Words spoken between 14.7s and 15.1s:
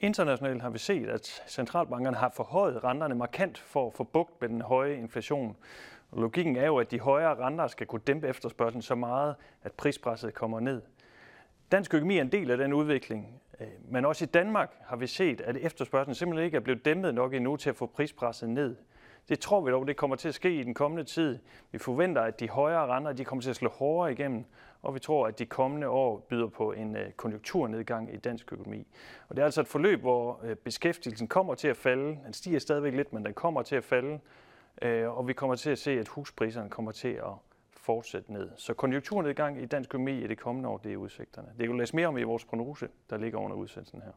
har vi